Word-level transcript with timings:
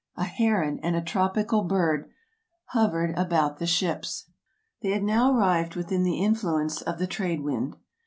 A 0.15 0.23
heron 0.23 0.79
and 0.81 0.95
a 0.95 1.01
tropical 1.03 1.61
bird 1.63 2.09
hovered 2.69 3.13
about 3.15 3.59
the 3.59 3.67
ships. 3.67 4.31
They 4.81 4.89
had 4.89 5.03
now 5.03 5.31
arrived 5.31 5.75
within 5.75 6.01
the 6.01 6.23
influence 6.23 6.81
of 6.81 6.97
the 6.97 7.05
trade 7.05 7.41
wind. 7.43 7.75